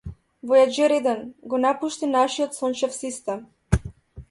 [0.51, 1.21] Војаџер еден
[1.51, 3.47] го напушти нашиот сончев систем.